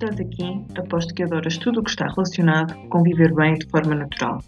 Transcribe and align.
Estás 0.00 0.20
aqui, 0.20 0.64
aposto 0.76 1.12
que 1.12 1.24
adoras 1.24 1.58
tudo 1.58 1.80
o 1.80 1.82
que 1.82 1.90
está 1.90 2.06
relacionado 2.06 2.74
com 2.88 3.02
viver 3.02 3.34
bem 3.34 3.54
de 3.54 3.66
forma 3.68 3.94
natural. 3.94 4.38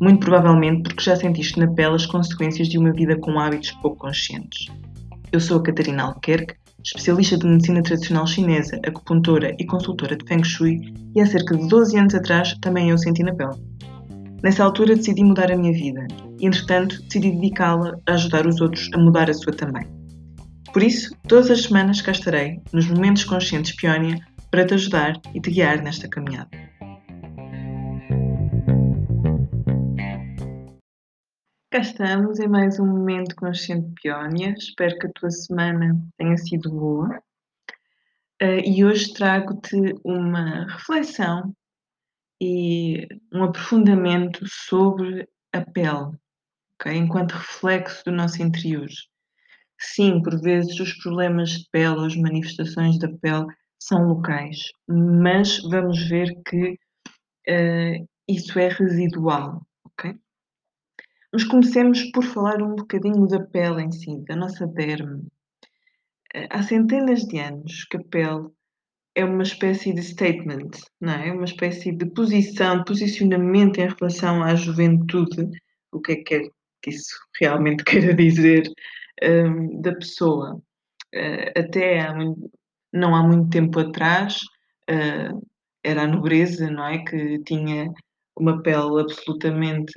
Muito 0.00 0.20
provavelmente 0.20 0.84
porque 0.84 1.02
já 1.02 1.16
sentiste 1.16 1.58
na 1.58 1.66
pele 1.66 1.96
as 1.96 2.06
consequências 2.06 2.68
de 2.68 2.78
uma 2.78 2.92
vida 2.92 3.16
com 3.18 3.38
hábitos 3.38 3.72
pouco 3.82 3.98
conscientes. 3.98 4.68
Eu 5.32 5.40
sou 5.40 5.58
a 5.58 5.62
Catarina 5.62 6.04
Albuquerque, 6.04 6.54
especialista 6.84 7.36
de 7.36 7.46
medicina 7.46 7.82
tradicional 7.82 8.26
chinesa, 8.26 8.80
acupuntora 8.86 9.54
e 9.58 9.66
consultora 9.66 10.16
de 10.16 10.24
Feng 10.26 10.44
Shui, 10.44 10.94
e 11.14 11.20
há 11.20 11.26
cerca 11.26 11.56
de 11.56 11.68
12 11.68 11.98
anos 11.98 12.14
atrás 12.14 12.56
também 12.60 12.90
eu 12.90 12.98
senti 12.98 13.22
na 13.22 13.34
pele. 13.34 13.60
Nessa 14.42 14.64
altura 14.64 14.96
decidi 14.96 15.22
mudar 15.22 15.52
a 15.52 15.56
minha 15.56 15.72
vida 15.72 16.06
e, 16.38 16.46
entretanto, 16.46 17.02
decidi 17.02 17.32
dedicá-la 17.32 17.96
a 18.06 18.14
ajudar 18.14 18.46
os 18.46 18.60
outros 18.60 18.88
a 18.94 18.98
mudar 18.98 19.28
a 19.28 19.34
sua 19.34 19.52
também. 19.52 19.99
Por 20.72 20.84
isso, 20.84 21.16
todas 21.26 21.50
as 21.50 21.62
semanas 21.62 22.00
cá 22.00 22.12
estarei, 22.12 22.62
nos 22.72 22.86
Momentos 22.86 23.24
Conscientes 23.24 23.74
Peónia, 23.74 24.24
para 24.52 24.64
te 24.64 24.74
ajudar 24.74 25.20
e 25.34 25.40
te 25.40 25.50
guiar 25.50 25.82
nesta 25.82 26.08
caminhada. 26.08 26.48
Cá 31.72 31.80
estamos 31.80 32.38
em 32.38 32.46
mais 32.46 32.78
um 32.78 32.86
Momento 32.86 33.34
Consciente 33.34 33.92
Peónia. 34.00 34.54
Espero 34.56 34.96
que 34.96 35.08
a 35.08 35.12
tua 35.12 35.30
semana 35.32 36.00
tenha 36.16 36.36
sido 36.36 36.70
boa. 36.70 37.20
Uh, 38.40 38.62
e 38.64 38.84
hoje 38.84 39.12
trago-te 39.12 39.76
uma 40.04 40.66
reflexão 40.68 41.52
e 42.40 43.08
um 43.32 43.42
aprofundamento 43.42 44.46
sobre 44.46 45.28
a 45.52 45.62
pele, 45.62 46.16
okay? 46.74 46.96
enquanto 46.96 47.32
reflexo 47.32 48.04
do 48.04 48.12
nosso 48.12 48.40
interior. 48.40 48.88
Sim, 49.82 50.22
por 50.22 50.38
vezes 50.40 50.78
os 50.78 50.92
problemas 51.02 51.50
de 51.50 51.68
pele, 51.70 52.06
as 52.06 52.14
manifestações 52.14 52.98
da 52.98 53.08
pele 53.08 53.46
são 53.78 54.06
locais, 54.08 54.58
mas 54.86 55.58
vamos 55.62 56.06
ver 56.06 56.34
que 56.44 56.72
uh, 57.48 58.08
isso 58.28 58.58
é 58.58 58.68
residual, 58.68 59.66
ok? 59.84 60.14
Mas 61.32 61.44
comecemos 61.44 62.02
por 62.12 62.24
falar 62.24 62.62
um 62.62 62.74
bocadinho 62.74 63.26
da 63.26 63.40
pele 63.40 63.82
em 63.82 63.90
si, 63.90 64.22
da 64.26 64.36
nossa 64.36 64.66
derme. 64.66 65.22
Uh, 66.36 66.46
há 66.50 66.62
centenas 66.62 67.22
de 67.22 67.38
anos 67.38 67.84
que 67.84 67.96
a 67.96 68.04
pele 68.04 68.50
é 69.14 69.24
uma 69.24 69.42
espécie 69.42 69.94
de 69.94 70.02
statement, 70.02 70.70
não 71.00 71.14
é? 71.14 71.32
Uma 71.32 71.46
espécie 71.46 71.90
de 71.90 72.04
posição, 72.10 72.84
posicionamento 72.84 73.78
em 73.78 73.88
relação 73.88 74.42
à 74.42 74.54
juventude, 74.54 75.48
o 75.90 76.00
que 76.00 76.12
é 76.12 76.16
que, 76.16 76.34
é 76.34 76.40
que 76.82 76.90
isso 76.90 77.16
realmente 77.40 77.82
queira 77.84 78.14
dizer 78.14 78.70
um, 79.22 79.80
da 79.80 79.94
pessoa. 79.94 80.60
Uh, 81.14 81.58
até 81.58 82.00
há 82.00 82.14
muito, 82.14 82.50
não 82.92 83.14
há 83.14 83.22
muito 83.22 83.50
tempo 83.50 83.80
atrás 83.80 84.40
uh, 84.88 85.46
era 85.82 86.02
a 86.02 86.06
nobreza, 86.06 86.70
não 86.70 86.84
é? 86.84 86.98
Que 87.04 87.38
tinha 87.44 87.92
uma 88.36 88.62
pele 88.62 89.00
absolutamente 89.00 89.92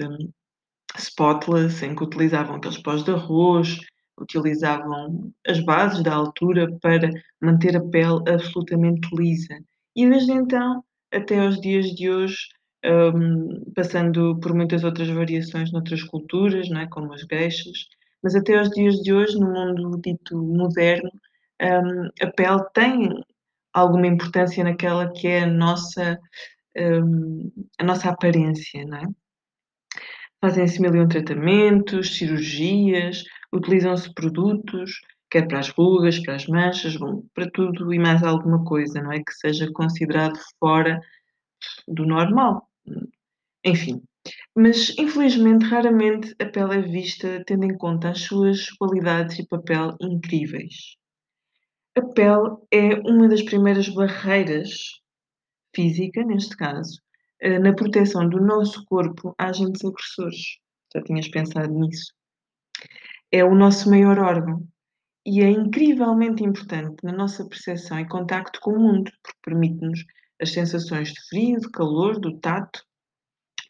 spotless, 0.97 1.83
em 1.85 1.95
que 1.95 2.03
utilizavam 2.03 2.55
aqueles 2.55 2.81
pós 2.81 3.03
de 3.03 3.11
arroz, 3.11 3.79
utilizavam 4.19 5.33
as 5.47 5.59
bases 5.61 6.03
da 6.03 6.13
altura 6.13 6.67
para 6.81 7.09
manter 7.41 7.75
a 7.75 7.81
pele 7.89 8.21
absolutamente 8.27 9.07
lisa. 9.15 9.57
E 9.95 10.07
desde 10.07 10.31
então 10.31 10.83
até 11.11 11.39
aos 11.39 11.59
dias 11.61 11.87
de 11.93 12.09
hoje, 12.09 12.37
um, 12.85 13.71
passando 13.75 14.39
por 14.39 14.53
muitas 14.53 14.83
outras 14.83 15.07
variações 15.09 15.71
noutras 15.71 16.03
culturas, 16.03 16.69
não 16.69 16.81
é? 16.81 16.87
como 16.87 17.13
as 17.13 17.21
geixas, 17.21 17.87
mas 18.23 18.35
até 18.35 18.57
aos 18.57 18.69
dias 18.69 18.95
de 18.95 19.13
hoje, 19.13 19.37
no 19.37 19.51
mundo 19.51 20.01
dito 20.01 20.37
moderno, 20.37 21.11
um, 21.61 22.25
a 22.25 22.31
pele 22.31 22.63
tem 22.73 23.09
alguma 23.73 24.07
importância 24.07 24.63
naquela 24.63 25.11
que 25.11 25.27
é 25.27 25.43
a 25.43 25.47
nossa, 25.47 26.19
um, 26.77 27.51
a 27.79 27.83
nossa 27.83 28.09
aparência, 28.09 28.85
não 28.85 28.97
é? 28.97 29.05
Fazem-se 30.41 30.81
mil 30.81 30.93
e 30.95 30.99
um 30.99 31.07
tratamentos, 31.07 32.17
cirurgias, 32.17 33.23
utilizam-se 33.53 34.13
produtos, 34.13 34.99
quer 35.29 35.47
para 35.47 35.59
as 35.59 35.69
rugas, 35.69 36.19
para 36.19 36.35
as 36.35 36.45
manchas, 36.47 36.97
bom, 36.97 37.23
para 37.33 37.49
tudo 37.49 37.93
e 37.93 37.99
mais 37.99 38.21
alguma 38.23 38.63
coisa, 38.65 39.01
não 39.01 39.11
é? 39.11 39.19
Que 39.19 39.33
seja 39.33 39.71
considerado 39.71 40.37
fora 40.59 40.99
do 41.87 42.05
normal. 42.05 42.67
Enfim. 43.63 44.01
Mas, 44.55 44.95
infelizmente, 44.99 45.65
raramente 45.65 46.35
a 46.39 46.45
pele 46.45 46.75
é 46.75 46.81
vista 46.81 47.43
tendo 47.45 47.65
em 47.65 47.75
conta 47.75 48.09
as 48.09 48.21
suas 48.21 48.69
qualidades 48.71 49.39
e 49.39 49.47
papel 49.47 49.95
incríveis. 49.99 50.95
A 51.95 52.01
pele 52.01 52.57
é 52.71 52.95
uma 53.09 53.27
das 53.27 53.41
primeiras 53.41 53.89
barreiras 53.89 54.69
física, 55.75 56.23
neste 56.23 56.55
caso, 56.55 57.01
eh, 57.39 57.57
na 57.59 57.73
proteção 57.73 58.29
do 58.29 58.39
nosso 58.39 58.85
corpo 58.85 59.33
a 59.39 59.47
agentes 59.49 59.83
agressores. 59.83 60.57
Já 60.93 61.01
tinhas 61.03 61.27
pensado 61.29 61.73
nisso? 61.73 62.13
É 63.31 63.43
o 63.43 63.55
nosso 63.55 63.89
maior 63.89 64.19
órgão 64.19 64.67
e 65.25 65.41
é 65.41 65.49
incrivelmente 65.49 66.43
importante 66.43 66.97
na 67.03 67.11
nossa 67.11 67.47
percepção 67.47 67.99
e 67.99 68.07
contacto 68.07 68.59
com 68.61 68.73
o 68.73 68.79
mundo, 68.79 69.11
porque 69.23 69.39
permite-nos 69.43 70.03
as 70.41 70.51
sensações 70.51 71.09
de 71.13 71.21
frio, 71.29 71.59
de 71.59 71.69
calor, 71.71 72.19
do 72.19 72.39
tato. 72.39 72.83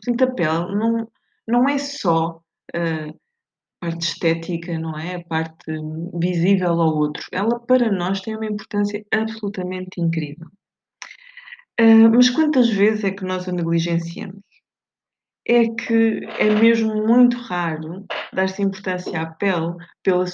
Portanto, 0.03 0.29
a 0.29 0.35
pele 0.35 0.75
não, 0.75 1.07
não 1.47 1.69
é 1.69 1.77
só 1.77 2.41
uh, 2.75 3.19
parte 3.79 4.01
estética, 4.01 4.77
não 4.77 4.97
é? 4.97 5.15
A 5.15 5.23
parte 5.23 5.65
visível 6.19 6.81
ao 6.81 6.97
outro. 6.97 7.25
Ela, 7.31 7.59
para 7.59 7.91
nós, 7.91 8.21
tem 8.21 8.35
uma 8.35 8.45
importância 8.45 9.05
absolutamente 9.13 9.99
incrível. 9.99 10.47
Uh, 11.79 12.09
mas 12.13 12.29
quantas 12.29 12.69
vezes 12.69 13.03
é 13.03 13.11
que 13.11 13.25
nós 13.25 13.47
a 13.47 13.51
negligenciamos? 13.51 14.43
É 15.45 15.67
que 15.67 16.21
é 16.39 16.49
mesmo 16.49 17.05
muito 17.05 17.35
raro 17.37 18.05
dar-se 18.31 18.61
importância 18.61 19.21
à 19.21 19.25
pele 19.25 19.75
pela 20.01 20.25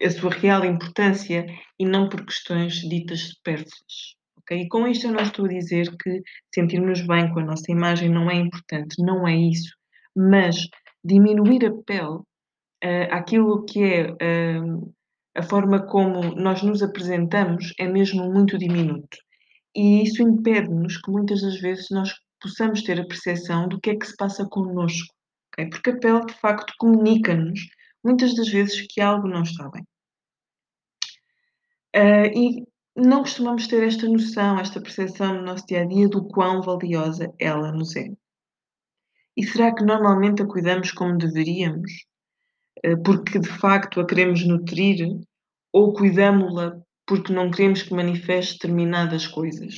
a 0.00 0.10
sua 0.10 0.30
real 0.30 0.64
importância 0.64 1.44
e 1.78 1.84
não 1.84 2.08
por 2.08 2.24
questões 2.24 2.74
ditas 2.74 3.30
supérfluas. 3.30 4.17
Okay? 4.48 4.62
E 4.62 4.68
com 4.68 4.88
isto 4.88 5.06
eu 5.06 5.12
não 5.12 5.22
estou 5.22 5.44
a 5.44 5.48
dizer 5.48 5.94
que 5.96 6.22
sentirmos 6.54 7.02
bem 7.06 7.32
com 7.32 7.40
a 7.40 7.44
nossa 7.44 7.70
imagem 7.70 8.08
não 8.08 8.30
é 8.30 8.34
importante, 8.34 9.02
não 9.02 9.28
é 9.28 9.36
isso. 9.36 9.76
Mas 10.16 10.66
diminuir 11.04 11.66
a 11.66 11.72
pele 11.84 12.18
uh, 12.84 13.08
aquilo 13.10 13.64
que 13.66 13.82
é 13.84 14.10
uh, 14.10 14.94
a 15.36 15.42
forma 15.42 15.86
como 15.86 16.34
nós 16.34 16.62
nos 16.62 16.82
apresentamos 16.82 17.72
é 17.78 17.86
mesmo 17.86 18.32
muito 18.32 18.58
diminuto. 18.58 19.18
E 19.76 20.02
isso 20.02 20.22
impede-nos 20.22 20.96
que 20.96 21.10
muitas 21.10 21.42
das 21.42 21.60
vezes 21.60 21.86
nós 21.90 22.12
possamos 22.40 22.82
ter 22.82 23.00
a 23.00 23.06
percepção 23.06 23.68
do 23.68 23.80
que 23.80 23.90
é 23.90 23.96
que 23.96 24.06
se 24.06 24.16
passa 24.16 24.46
connosco. 24.48 25.14
Okay? 25.52 25.68
Porque 25.68 25.90
a 25.90 25.98
pele, 25.98 26.26
de 26.26 26.34
facto, 26.34 26.72
comunica-nos 26.78 27.60
muitas 28.02 28.34
das 28.34 28.48
vezes 28.48 28.86
que 28.88 29.00
algo 29.00 29.28
não 29.28 29.42
está 29.42 29.68
bem. 29.70 29.84
Uh, 31.94 32.26
e 32.34 32.77
não 32.98 33.20
costumamos 33.20 33.66
ter 33.68 33.84
esta 33.84 34.08
noção, 34.08 34.58
esta 34.58 34.80
percepção 34.80 35.34
no 35.34 35.42
nosso 35.42 35.66
dia 35.66 35.82
a 35.82 35.84
dia 35.84 36.08
do 36.08 36.26
quão 36.26 36.60
valiosa 36.60 37.32
ela 37.38 37.70
nos 37.70 37.94
é. 37.94 38.08
E 39.36 39.46
será 39.46 39.72
que 39.72 39.84
normalmente 39.84 40.42
a 40.42 40.46
cuidamos 40.46 40.90
como 40.90 41.16
deveríamos? 41.16 41.90
Eh, 42.82 42.96
porque 42.96 43.38
de 43.38 43.48
facto 43.48 44.00
a 44.00 44.06
queremos 44.06 44.44
nutrir 44.44 45.06
ou 45.72 45.92
cuidamos-la 45.92 46.80
porque 47.06 47.32
não 47.32 47.50
queremos 47.50 47.82
que 47.82 47.94
manifeste 47.94 48.54
determinadas 48.54 49.26
coisas. 49.28 49.76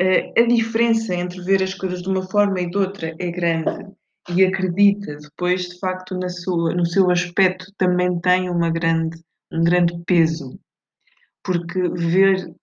Eh, 0.00 0.32
a 0.40 0.46
diferença 0.46 1.14
entre 1.14 1.42
ver 1.42 1.62
as 1.62 1.74
coisas 1.74 2.00
de 2.00 2.08
uma 2.08 2.22
forma 2.22 2.60
e 2.60 2.70
de 2.70 2.78
outra 2.78 3.14
é 3.18 3.30
grande 3.30 3.92
e 4.30 4.44
acredita, 4.44 5.16
depois 5.16 5.68
de 5.68 5.78
facto 5.78 6.16
na 6.16 6.28
sua, 6.28 6.74
no 6.74 6.86
seu 6.86 7.10
aspecto 7.10 7.72
também 7.76 8.18
tem 8.20 8.48
uma 8.48 8.70
grande, 8.70 9.18
um 9.52 9.62
grande 9.62 9.98
peso. 10.06 10.58
Porque 11.44 11.88
ver 11.88 12.54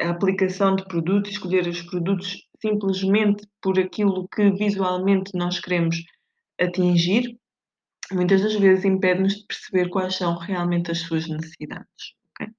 a 0.00 0.10
aplicação 0.10 0.76
de 0.76 0.84
produtos, 0.84 1.32
escolher 1.32 1.66
os 1.66 1.82
produtos 1.82 2.36
simplesmente 2.60 3.46
por 3.62 3.78
aquilo 3.78 4.28
que 4.28 4.50
visualmente 4.50 5.32
nós 5.34 5.60
queremos 5.60 6.02
atingir, 6.60 7.38
muitas 8.12 8.42
das 8.42 8.54
vezes 8.54 8.84
impede-nos 8.84 9.34
de 9.34 9.46
perceber 9.46 9.88
quais 9.90 10.16
são 10.16 10.36
realmente 10.36 10.90
as 10.90 11.00
suas 11.00 11.28
necessidades. 11.28 12.14
Okay? 12.30 12.52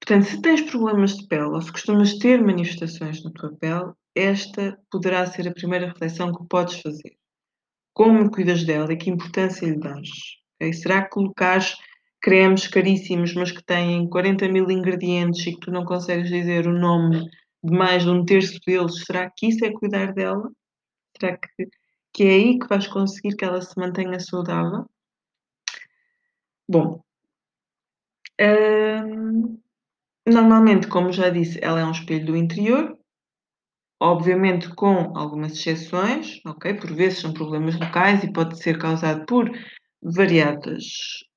Portanto, 0.00 0.26
se 0.26 0.42
tens 0.42 0.62
problemas 0.62 1.16
de 1.16 1.26
pele 1.26 1.44
ou 1.44 1.60
se 1.60 1.72
costumas 1.72 2.18
ter 2.18 2.42
manifestações 2.42 3.22
na 3.24 3.30
tua 3.30 3.54
pele, 3.56 3.92
esta 4.14 4.78
poderá 4.90 5.26
ser 5.26 5.48
a 5.48 5.52
primeira 5.54 5.88
reflexão 5.88 6.32
que 6.32 6.46
podes 6.48 6.80
fazer. 6.80 7.16
Como 7.92 8.30
cuidas 8.30 8.64
dela 8.64 8.92
e 8.92 8.96
que 8.96 9.10
importância 9.10 9.66
lhe 9.66 9.78
dás? 9.78 10.08
Okay? 10.56 10.72
Será 10.72 11.02
que 11.02 11.10
colocares 11.10 11.76
cremes 12.24 12.66
caríssimos, 12.66 13.34
mas 13.34 13.52
que 13.52 13.62
têm 13.62 14.08
40 14.08 14.48
mil 14.48 14.70
ingredientes 14.70 15.46
e 15.46 15.52
que 15.52 15.60
tu 15.60 15.70
não 15.70 15.84
consegues 15.84 16.30
dizer 16.30 16.66
o 16.66 16.72
nome 16.72 17.28
de 17.62 17.76
mais 17.76 18.02
de 18.02 18.08
um 18.08 18.24
terço 18.24 18.58
deles, 18.66 19.04
será 19.04 19.30
que 19.30 19.48
isso 19.48 19.62
é 19.62 19.70
cuidar 19.70 20.14
dela? 20.14 20.50
Será 21.20 21.36
que 21.36 21.68
que 22.14 22.22
é 22.22 22.30
aí 22.30 22.58
que 22.58 22.68
vais 22.68 22.86
conseguir 22.86 23.36
que 23.36 23.44
ela 23.44 23.60
se 23.60 23.76
mantenha 23.76 24.20
saudável. 24.20 24.86
Bom, 26.68 27.02
Hum, 28.40 29.60
normalmente, 30.26 30.88
como 30.88 31.12
já 31.12 31.30
disse, 31.30 31.58
ela 31.62 31.80
é 31.80 31.84
um 31.84 31.92
espelho 31.92 32.26
do 32.26 32.36
interior, 32.36 32.98
obviamente 34.00 34.68
com 34.74 35.16
algumas 35.16 35.52
exceções, 35.52 36.40
ok? 36.44 36.74
Por 36.74 36.92
vezes 36.92 37.20
são 37.20 37.32
problemas 37.32 37.78
locais 37.78 38.24
e 38.24 38.32
pode 38.32 38.60
ser 38.60 38.78
causado 38.78 39.24
por 39.26 39.48
variadas 40.02 40.84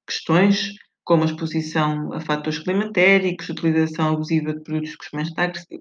questões, 0.08 0.74
como 1.04 1.24
a 1.24 1.26
exposição 1.26 2.12
a 2.14 2.20
fatores 2.20 2.60
climatéricos, 2.60 3.50
utilização 3.50 4.14
abusiva 4.14 4.54
de 4.54 4.62
produtos 4.62 4.96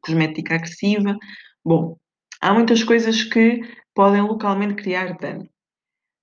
cosmética 0.01 0.55
agressiva. 0.55 1.17
Bom, 1.65 1.97
há 2.41 2.53
muitas 2.55 2.83
coisas 2.85 3.25
que 3.25 3.61
podem 3.95 4.23
localmente 4.23 4.75
criar 4.75 5.17
dano. 5.19 5.49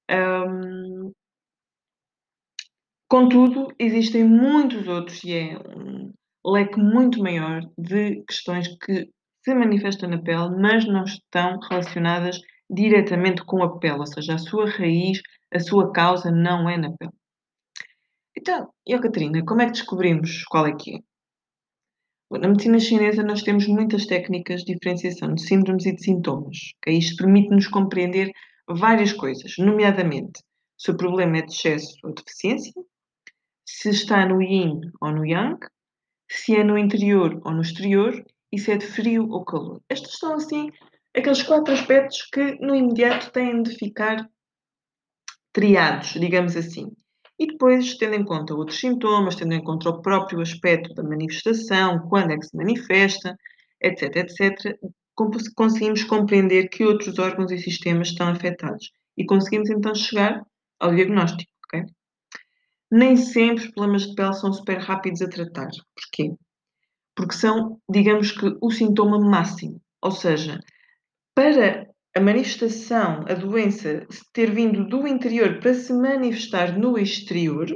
Um, 0.10 1.12
contudo, 3.10 3.74
existem 3.80 4.24
muitos 4.24 4.88
outros 4.88 5.24
e 5.24 5.34
é 5.34 5.58
um 5.58 6.14
leque 6.46 6.80
muito 6.80 7.20
maior 7.20 7.62
de 7.78 8.24
questões 8.26 8.68
que 8.78 9.10
se 9.44 9.54
manifestam 9.54 10.10
na 10.10 10.22
pele, 10.22 10.56
mas 10.62 10.86
não 10.86 11.04
estão 11.04 11.60
relacionadas 11.70 12.40
diretamente 12.70 13.44
com 13.44 13.62
a 13.64 13.78
pele, 13.80 14.00
ou 14.00 14.08
seja, 14.08 14.36
a 14.36 14.38
sua 14.38 14.70
raiz, 14.70 15.22
a 15.54 15.60
sua 15.60 15.92
causa 15.92 16.32
não 16.32 16.70
é 16.70 16.78
na 16.78 16.92
pele. 16.96 17.12
Então, 18.46 18.74
e 18.86 18.94
a 18.94 19.00
Catarina, 19.00 19.42
como 19.46 19.62
é 19.62 19.68
que 19.68 19.72
descobrimos 19.72 20.44
qual 20.44 20.68
é 20.68 20.76
que 20.76 20.98
é? 20.98 21.00
Bom, 22.30 22.40
na 22.40 22.50
medicina 22.50 22.78
chinesa 22.78 23.24
nós 23.24 23.42
temos 23.42 23.66
muitas 23.68 24.06
técnicas 24.06 24.66
de 24.66 24.74
diferenciação 24.74 25.34
de 25.34 25.42
síndromes 25.42 25.86
e 25.86 25.96
de 25.96 26.04
sintomas. 26.04 26.58
Okay? 26.80 26.98
Isto 26.98 27.24
permite-nos 27.24 27.68
compreender 27.70 28.34
várias 28.68 29.14
coisas, 29.14 29.54
nomeadamente 29.58 30.42
se 30.78 30.92
o 30.92 30.98
problema 30.98 31.38
é 31.38 31.42
de 31.44 31.54
excesso 31.54 31.96
ou 32.04 32.14
deficiência, 32.14 32.74
se 33.66 33.92
está 33.92 34.26
no 34.26 34.42
yin 34.42 34.92
ou 35.00 35.14
no 35.14 35.26
yang, 35.26 35.58
se 36.30 36.54
é 36.58 36.66
no 36.66 36.78
interior 36.78 37.40
ou 37.46 37.54
no 37.54 37.62
exterior 37.62 38.14
e 38.52 38.60
se 38.60 38.74
é 38.74 38.76
de 38.76 38.86
frio 38.86 39.30
ou 39.30 39.46
calor. 39.46 39.82
Estes 39.90 40.18
são, 40.18 40.34
assim, 40.34 40.70
aqueles 41.16 41.44
quatro 41.44 41.74
aspectos 41.74 42.24
que 42.24 42.56
no 42.60 42.76
imediato 42.76 43.32
têm 43.32 43.64
de 43.64 43.74
ficar 43.78 44.30
triados, 45.54 46.10
digamos 46.20 46.58
assim. 46.58 46.92
E 47.44 47.48
depois, 47.48 47.98
tendo 47.98 48.16
em 48.16 48.24
conta 48.24 48.56
outros 48.56 48.80
sintomas, 48.80 49.36
tendo 49.36 49.54
em 49.54 49.62
conta 49.62 49.90
o 49.90 50.02
próprio 50.02 50.40
aspecto 50.40 50.94
da 50.94 51.04
manifestação, 51.04 52.00
quando 52.08 52.32
é 52.32 52.38
que 52.38 52.46
se 52.46 52.56
manifesta, 52.56 53.38
etc, 53.82 54.16
etc, 54.16 54.80
conseguimos 55.54 56.06
compreender 56.06 56.70
que 56.70 56.86
outros 56.86 57.20
órgãos 57.20 57.52
e 57.52 57.58
sistemas 57.58 58.08
estão 58.08 58.30
afetados. 58.30 58.94
E 59.18 59.26
conseguimos 59.26 59.70
então 59.70 59.94
chegar 59.94 60.42
ao 60.80 60.96
diagnóstico, 60.96 61.52
ok? 61.66 61.84
Nem 62.90 63.18
sempre 63.18 63.66
os 63.66 63.72
problemas 63.72 64.08
de 64.08 64.16
pele 64.16 64.34
são 64.36 64.54
super 64.54 64.78
rápidos 64.78 65.22
a 65.22 65.28
tratar. 65.28 65.68
Porquê? 65.94 66.34
Porque 67.14 67.36
são, 67.36 67.78
digamos 67.90 68.32
que, 68.32 68.58
o 68.62 68.72
sintoma 68.72 69.20
máximo. 69.20 69.82
Ou 70.02 70.12
seja, 70.12 70.62
para 71.36 71.90
a 72.16 72.20
manifestação, 72.20 73.26
a 73.28 73.34
doença 73.34 74.06
ter 74.32 74.52
vindo 74.52 74.88
do 74.88 75.08
interior 75.08 75.60
para 75.60 75.74
se 75.74 75.92
manifestar 75.94 76.78
no 76.78 76.98
exterior, 76.98 77.68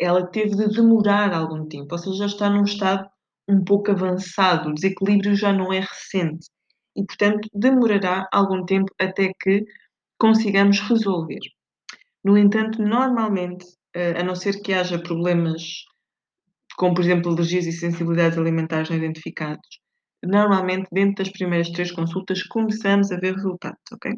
ela 0.00 0.26
teve 0.26 0.56
de 0.56 0.68
demorar 0.68 1.34
algum 1.34 1.66
tempo, 1.68 1.88
ou 1.92 1.98
seja, 1.98 2.16
já 2.16 2.26
está 2.26 2.50
num 2.50 2.64
estado 2.64 3.06
um 3.48 3.62
pouco 3.62 3.90
avançado, 3.90 4.70
o 4.70 4.74
desequilíbrio 4.74 5.36
já 5.36 5.52
não 5.52 5.72
é 5.72 5.80
recente 5.80 6.48
e, 6.96 7.04
portanto, 7.04 7.48
demorará 7.54 8.26
algum 8.32 8.64
tempo 8.64 8.90
até 8.98 9.32
que 9.40 9.64
consigamos 10.18 10.80
resolver. 10.80 11.40
No 12.24 12.36
entanto, 12.36 12.82
normalmente, 12.82 13.66
eh, 13.94 14.18
a 14.18 14.24
não 14.24 14.34
ser 14.34 14.60
que 14.62 14.72
haja 14.72 14.98
problemas 14.98 15.84
como, 16.76 16.94
por 16.94 17.04
exemplo, 17.04 17.32
alergias 17.32 17.66
e 17.66 17.72
sensibilidades 17.72 18.38
alimentares 18.38 18.90
não 18.90 18.96
identificados, 18.96 19.80
normalmente 20.26 20.88
dentro 20.92 21.24
das 21.24 21.32
primeiras 21.32 21.70
três 21.70 21.90
consultas 21.90 22.42
começamos 22.44 23.10
a 23.10 23.16
ver 23.16 23.34
resultados, 23.34 23.80
ok? 23.92 24.12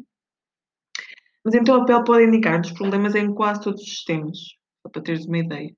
Mas 1.43 1.55
então 1.55 1.81
a 1.81 1.85
pele 1.85 2.03
pode 2.03 2.25
indicar-nos 2.25 2.71
problemas 2.71 3.15
em 3.15 3.33
quase 3.33 3.61
todos 3.61 3.81
os 3.81 3.89
sistemas, 3.89 4.37
só 4.81 4.89
para 4.91 5.01
teres 5.01 5.25
uma 5.25 5.37
ideia. 5.37 5.73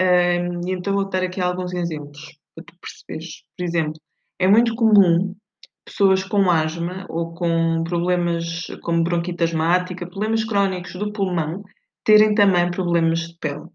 Um, 0.00 0.68
e 0.68 0.72
então 0.72 0.94
vou 0.94 1.08
dar 1.08 1.22
aqui 1.22 1.40
alguns 1.40 1.72
exemplos 1.74 2.38
para 2.54 2.64
tu 2.64 2.74
perceberes. 2.80 3.44
Por 3.56 3.64
exemplo, 3.64 4.00
é 4.38 4.48
muito 4.48 4.74
comum 4.74 5.34
pessoas 5.84 6.24
com 6.24 6.50
asma 6.50 7.06
ou 7.08 7.34
com 7.34 7.82
problemas 7.84 8.66
como 8.82 9.02
bronquite 9.02 9.44
asmática, 9.44 10.08
problemas 10.08 10.44
crónicos 10.44 10.94
do 10.94 11.12
pulmão, 11.12 11.62
terem 12.04 12.34
também 12.34 12.70
problemas 12.70 13.20
de 13.28 13.38
pele. 13.38 13.66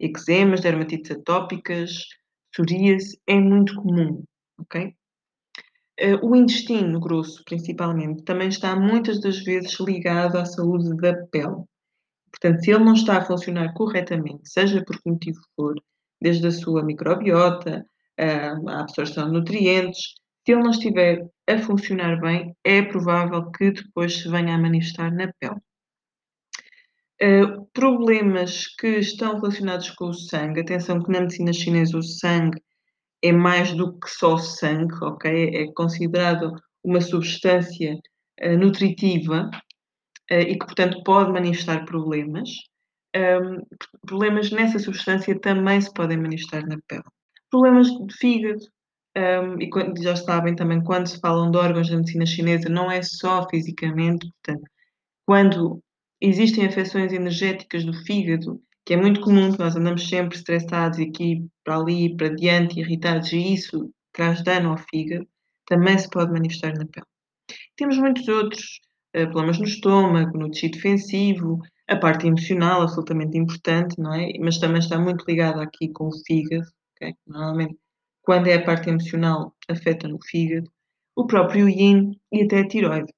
Eczemas, 0.00 0.60
dermatites 0.60 1.10
atópicas, 1.10 2.04
psoríase, 2.52 3.20
é 3.26 3.34
muito 3.34 3.74
comum, 3.76 4.22
ok? 4.58 4.94
Eh, 5.98 6.14
o 6.22 6.36
intestino 6.36 7.00
grosso, 7.00 7.42
principalmente, 7.44 8.22
também 8.22 8.48
está 8.48 8.76
muitas 8.76 9.20
das 9.20 9.38
vezes 9.40 9.78
ligado 9.80 10.36
à 10.38 10.44
saúde 10.44 10.96
da 10.96 11.14
pele. 11.26 11.64
Portanto, 12.30 12.62
se 12.62 12.70
ele 12.70 12.84
não 12.84 12.94
está 12.94 13.18
a 13.18 13.24
funcionar 13.24 13.74
corretamente, 13.74 14.48
seja 14.48 14.84
por 14.84 15.00
que 15.02 15.10
motivo 15.10 15.40
for, 15.56 15.74
desde 16.20 16.46
a 16.46 16.52
sua 16.52 16.84
microbiota, 16.84 17.84
a 18.16 18.80
absorção 18.80 19.26
de 19.26 19.32
nutrientes, 19.32 20.14
se 20.44 20.52
ele 20.52 20.62
não 20.62 20.70
estiver 20.70 21.28
a 21.48 21.58
funcionar 21.58 22.20
bem, 22.20 22.54
é 22.64 22.82
provável 22.82 23.50
que 23.50 23.72
depois 23.72 24.14
se 24.14 24.28
venha 24.28 24.54
a 24.54 24.58
manifestar 24.58 25.12
na 25.12 25.32
pele. 25.40 25.60
Uh, 27.20 27.66
problemas 27.72 28.68
que 28.78 28.98
estão 28.98 29.40
relacionados 29.40 29.90
com 29.90 30.06
o 30.06 30.14
sangue, 30.14 30.60
atenção 30.60 31.02
que 31.02 31.10
na 31.10 31.20
medicina 31.20 31.52
chinesa 31.52 31.98
o 31.98 32.02
sangue 32.02 32.62
é 33.22 33.32
mais 33.32 33.74
do 33.74 33.98
que 33.98 34.08
só 34.08 34.36
sangue, 34.36 34.94
ok? 35.02 35.50
É 35.54 35.72
considerado 35.72 36.52
uma 36.84 37.00
substância 37.00 37.94
uh, 38.42 38.56
nutritiva 38.58 39.50
uh, 40.30 40.34
e 40.34 40.58
que, 40.58 40.66
portanto, 40.66 41.02
pode 41.04 41.32
manifestar 41.32 41.84
problemas. 41.84 42.50
Um, 43.16 43.62
problemas 44.06 44.50
nessa 44.50 44.78
substância 44.78 45.38
também 45.40 45.80
se 45.80 45.92
podem 45.92 46.18
manifestar 46.18 46.66
na 46.66 46.76
pele. 46.86 47.02
Problemas 47.50 47.88
de 47.88 48.14
fígado, 48.16 48.60
um, 49.16 49.60
e 49.60 50.02
já 50.02 50.14
sabem 50.14 50.54
também, 50.54 50.82
quando 50.84 51.08
se 51.08 51.18
falam 51.18 51.50
de 51.50 51.56
órgãos 51.56 51.88
da 51.88 51.96
medicina 51.96 52.26
chinesa, 52.26 52.68
não 52.68 52.90
é 52.90 53.02
só 53.02 53.48
fisicamente, 53.48 54.30
portanto, 54.30 54.70
quando 55.26 55.82
existem 56.20 56.66
afecções 56.66 57.12
energéticas 57.12 57.84
do 57.84 57.92
fígado, 57.92 58.60
que 58.88 58.94
é 58.94 58.96
muito 58.96 59.20
comum, 59.20 59.52
que 59.52 59.58
nós 59.58 59.76
andamos 59.76 60.08
sempre 60.08 60.34
estressados 60.34 60.98
e 60.98 61.02
aqui 61.02 61.46
para 61.62 61.76
ali, 61.76 62.16
para 62.16 62.34
diante, 62.34 62.80
irritados, 62.80 63.30
e 63.34 63.52
isso 63.52 63.92
traz 64.14 64.42
dano 64.42 64.70
ao 64.70 64.78
fígado, 64.78 65.28
também 65.66 65.98
se 65.98 66.08
pode 66.08 66.32
manifestar 66.32 66.72
na 66.72 66.86
pele. 66.86 67.04
Temos 67.76 67.98
muitos 67.98 68.26
outros 68.26 68.80
uh, 69.14 69.30
problemas 69.30 69.58
no 69.58 69.66
estômago, 69.66 70.38
no 70.38 70.50
tecido 70.50 70.76
defensivo, 70.76 71.60
a 71.86 71.96
parte 71.96 72.26
emocional, 72.26 72.80
absolutamente 72.80 73.36
importante, 73.36 73.94
não 74.00 74.14
é? 74.14 74.32
Mas 74.40 74.56
também 74.56 74.78
está 74.78 74.98
muito 74.98 75.22
ligada 75.28 75.62
aqui 75.62 75.90
com 75.90 76.08
o 76.08 76.24
fígado, 76.26 76.64
okay? 76.96 77.12
Normalmente, 77.26 77.76
quando 78.22 78.46
é 78.46 78.54
a 78.54 78.64
parte 78.64 78.88
emocional, 78.88 79.54
afeta 79.68 80.08
no 80.08 80.18
fígado, 80.24 80.72
o 81.14 81.26
próprio 81.26 81.68
yin 81.68 82.18
e 82.32 82.44
até 82.44 82.60
a 82.60 82.66
tiroide. 82.66 83.12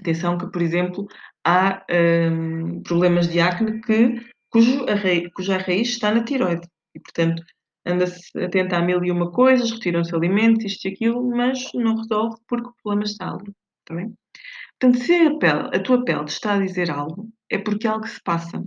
Atenção 0.00 0.38
que, 0.38 0.50
por 0.50 0.62
exemplo, 0.62 1.06
há 1.44 1.84
um, 1.90 2.82
problemas 2.82 3.28
de 3.28 3.38
acne 3.38 3.82
que, 3.82 4.37
cujo 4.50 4.84
a 4.88 4.94
raiz, 4.94 5.30
cuja 5.34 5.58
raiz 5.58 5.88
está 5.88 6.12
na 6.12 6.24
tiroide. 6.24 6.66
E, 6.94 7.00
portanto, 7.00 7.42
anda-se 7.86 8.20
a 8.38 8.48
tentar 8.48 8.82
mil 8.82 9.04
e 9.04 9.10
uma 9.10 9.30
coisas, 9.30 9.70
retiram-se 9.70 10.14
alimentos, 10.14 10.64
isto 10.64 10.88
e 10.88 10.92
aquilo, 10.92 11.28
mas 11.30 11.70
não 11.74 11.96
resolve 11.96 12.36
porque 12.48 12.68
o 12.68 12.74
problema 12.82 13.04
está 13.04 13.30
ali. 13.30 13.52
Está 13.80 13.94
bem? 13.94 14.14
Portanto, 14.78 15.04
se 15.04 15.14
a, 15.14 15.38
pele, 15.38 15.76
a 15.76 15.82
tua 15.82 16.04
pele 16.04 16.24
te 16.24 16.32
está 16.32 16.54
a 16.54 16.60
dizer 16.60 16.90
algo, 16.90 17.28
é 17.50 17.58
porque 17.58 17.86
algo 17.86 18.06
se 18.06 18.22
passa. 18.22 18.64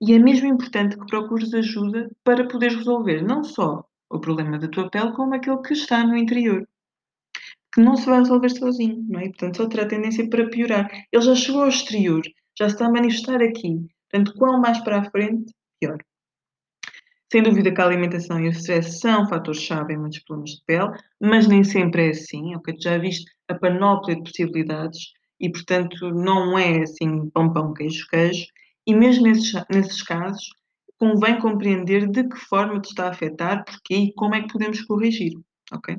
E 0.00 0.12
é 0.12 0.18
mesmo 0.18 0.48
importante 0.48 0.98
que 0.98 1.06
procures 1.06 1.54
ajuda 1.54 2.10
para 2.24 2.48
poderes 2.48 2.76
resolver 2.76 3.22
não 3.22 3.44
só 3.44 3.84
o 4.10 4.20
problema 4.20 4.58
da 4.58 4.68
tua 4.68 4.90
pele, 4.90 5.12
como 5.12 5.34
aquele 5.34 5.62
que 5.62 5.72
está 5.72 6.04
no 6.04 6.16
interior 6.16 6.66
que 7.74 7.80
não 7.80 7.96
se 7.96 8.06
vai 8.06 8.20
resolver 8.20 8.50
sozinho, 8.50 9.04
não 9.08 9.18
é? 9.18 9.24
Portanto, 9.24 9.56
só 9.56 9.68
terá 9.68 9.84
tendência 9.84 10.28
para 10.30 10.48
piorar. 10.48 10.88
Ele 11.12 11.24
já 11.24 11.34
chegou 11.34 11.62
ao 11.62 11.68
exterior, 11.68 12.22
já 12.56 12.68
se 12.68 12.76
está 12.76 12.86
a 12.86 12.90
manifestar 12.90 13.42
aqui. 13.42 13.84
Portanto, 14.14 14.38
quanto 14.38 14.60
mais 14.60 14.78
para 14.78 15.00
a 15.00 15.10
frente, 15.10 15.52
pior. 15.80 15.98
Sem 17.32 17.42
dúvida 17.42 17.74
que 17.74 17.80
a 17.80 17.84
alimentação 17.84 18.38
e 18.38 18.46
o 18.46 18.52
stress 18.52 19.00
são 19.00 19.28
fatores-chave 19.28 19.92
em 19.92 19.98
muitos 19.98 20.20
problemas 20.20 20.50
de 20.50 20.64
pele, 20.64 20.92
mas 21.20 21.48
nem 21.48 21.64
sempre 21.64 22.06
é 22.06 22.10
assim, 22.10 22.54
ok? 22.54 22.76
Já 22.80 22.96
viste 22.96 23.28
a 23.48 23.56
panóplia 23.56 24.14
de 24.14 24.22
possibilidades 24.22 25.00
e, 25.40 25.50
portanto, 25.50 26.12
não 26.12 26.56
é 26.56 26.82
assim 26.82 27.28
pão, 27.30 27.52
pão, 27.52 27.74
queijo, 27.74 28.06
queijo. 28.08 28.46
E 28.86 28.94
mesmo 28.94 29.24
nesses, 29.24 29.52
nesses 29.68 30.00
casos, 30.00 30.48
convém 30.96 31.40
compreender 31.40 32.08
de 32.08 32.28
que 32.28 32.36
forma 32.36 32.80
te 32.80 32.90
está 32.90 33.08
a 33.08 33.10
afetar, 33.10 33.64
porquê 33.64 33.96
e 33.96 34.14
como 34.14 34.36
é 34.36 34.42
que 34.42 34.52
podemos 34.52 34.80
corrigir, 34.82 35.32
ok? 35.72 35.98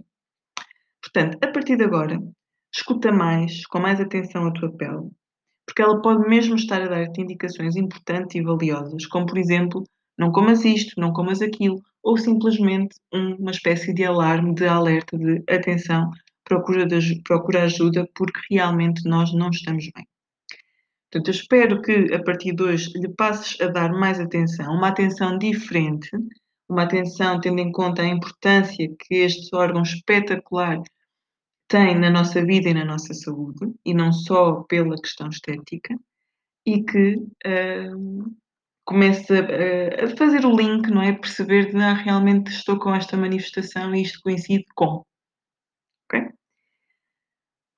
Portanto, 1.01 1.38
a 1.43 1.48
partir 1.51 1.75
de 1.75 1.84
agora, 1.84 2.17
escuta 2.74 3.12
mais, 3.12 3.65
com 3.67 3.79
mais 3.79 4.00
atenção 4.00 4.48
a 4.48 4.53
tua 4.53 4.72
pele, 4.72 5.12
porque 5.65 5.81
ela 5.81 6.01
pode 6.01 6.27
mesmo 6.27 6.55
estar 6.55 6.81
a 6.81 6.88
dar-te 6.88 7.22
indicações 7.22 7.75
importantes 7.75 8.36
e 8.36 8.41
valiosas, 8.41 9.05
como 9.05 9.25
por 9.25 9.38
exemplo, 9.38 9.84
não 10.17 10.31
comas 10.31 10.63
isto, 10.63 11.00
não 11.00 11.12
comas 11.12 11.41
aquilo, 11.41 11.81
ou 12.03 12.17
simplesmente 12.17 12.95
uma 13.12 13.51
espécie 13.51 13.93
de 13.93 14.03
alarme, 14.03 14.53
de 14.53 14.65
alerta 14.65 15.17
de 15.17 15.43
atenção, 15.50 16.12
procura, 16.43 16.86
de, 16.86 17.22
procura 17.24 17.63
ajuda 17.63 18.07
porque 18.15 18.39
realmente 18.50 19.07
nós 19.07 19.34
não 19.34 19.50
estamos 19.50 19.89
bem. 19.93 20.07
Portanto, 21.12 21.27
eu 21.27 21.34
espero 21.34 21.81
que 21.81 22.13
a 22.13 22.24
partir 22.24 22.53
de 22.53 22.63
hoje 22.63 22.91
lhe 22.95 23.10
passes 23.10 23.60
a 23.62 23.67
dar 23.67 23.91
mais 23.91 24.19
atenção, 24.19 24.74
uma 24.74 24.89
atenção 24.89 25.38
diferente, 25.38 26.10
uma 26.69 26.84
atenção 26.84 27.39
tendo 27.39 27.60
em 27.60 27.72
conta 27.72 28.01
a 28.01 28.07
importância 28.07 28.88
que 29.00 29.15
este 29.15 29.55
órgão 29.55 29.81
espetacular 29.81 30.81
tem 31.67 31.98
na 31.98 32.10
nossa 32.10 32.43
vida 32.45 32.69
e 32.69 32.74
na 32.74 32.86
nossa 32.86 33.13
saúde, 33.13 33.74
e 33.86 33.93
não 33.93 34.12
só 34.12 34.63
pela 34.63 34.95
questão 34.95 35.29
estética, 35.29 35.98
e 36.65 36.84
que 36.84 37.15
uh, 37.15 38.36
comece 38.86 39.34
a, 39.34 40.05
a, 40.05 40.17
fazer 40.17 40.45
o 40.45 40.55
link, 40.55 40.89
não 40.89 41.01
é? 41.01 41.13
Perceber 41.13 41.72
de 41.72 41.77
ah, 41.77 41.93
realmente 41.93 42.51
estou 42.51 42.79
com 42.79 42.93
esta 42.93 43.17
manifestação 43.17 43.93
e 43.93 44.03
isto 44.03 44.22
coincide 44.22 44.65
com. 44.75 45.03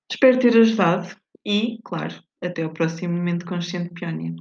Espero 0.09 0.39
ter 0.39 0.57
ajudado 0.57 1.15
e, 1.45 1.79
claro, 1.83 2.23
até 2.41 2.65
o 2.65 2.73
próximo 2.73 3.15
momento 3.15 3.45
consciente 3.45 3.93
Peónia. 3.93 4.35